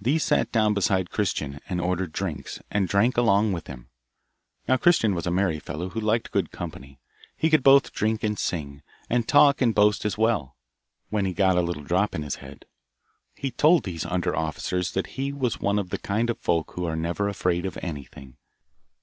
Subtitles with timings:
[0.00, 3.90] These sat down beside Christian, and ordered drinks, and drank along with him.
[4.66, 6.98] Now Christian was a merry fellow who liked good company;
[7.36, 10.56] he could both drink and sing, and talk and boast as well,
[11.10, 12.64] when he got a little drop in his head.
[13.36, 16.96] He told these under officers that he was one of that kind of folk who
[16.96, 18.38] never are afraid of anything.